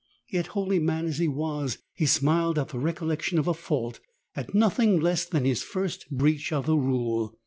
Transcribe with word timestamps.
Yet, 0.31 0.47
holy 0.57 0.79
man 0.79 1.05
as 1.05 1.19
he 1.19 1.27
was, 1.27 1.77
he 1.93 2.07
smiled 2.07 2.57
at 2.57 2.69
the 2.69 2.79
recollection 2.79 3.37
of 3.37 3.47
a 3.47 3.53
fault: 3.53 3.99
at 4.35 4.55
nothing 4.55 4.99
less 4.99 5.25
than 5.25 5.45
his 5.45 5.61
first 5.61 6.09
breach 6.09 6.51
of 6.51 6.65
the 6.65 6.75
Rule. 6.75 7.35